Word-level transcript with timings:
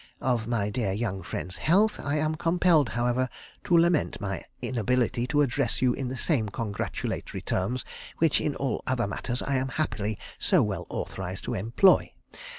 Of 0.19 0.47
my 0.47 0.71
dear 0.71 0.91
young 0.93 1.21
friend's 1.21 1.57
health 1.57 1.99
I 2.03 2.15
am 2.17 2.33
compelled, 2.33 2.89
however, 2.97 3.29
to 3.65 3.77
lament 3.77 4.19
my 4.19 4.45
inability 4.59 5.27
to 5.27 5.43
address 5.43 5.79
you 5.79 5.93
in 5.93 6.07
the 6.07 6.17
same 6.17 6.49
congratulatory 6.49 7.41
terms 7.43 7.85
which 8.17 8.41
in 8.41 8.55
all 8.55 8.81
other 8.87 9.05
matters 9.05 9.43
I 9.43 9.57
am 9.57 9.67
happily 9.69 10.17
so 10.39 10.63
well 10.63 10.87
authorised 10.89 11.43
to 11.43 11.53
employ. 11.53 12.13